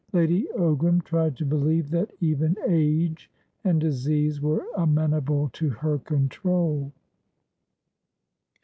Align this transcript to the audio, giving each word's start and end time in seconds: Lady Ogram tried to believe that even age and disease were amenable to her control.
Lady 0.13 0.47
Ogram 0.57 1.03
tried 1.03 1.37
to 1.37 1.45
believe 1.45 1.91
that 1.91 2.09
even 2.19 2.55
age 2.67 3.29
and 3.63 3.79
disease 3.79 4.41
were 4.41 4.65
amenable 4.75 5.47
to 5.49 5.69
her 5.69 5.99
control. 5.99 6.91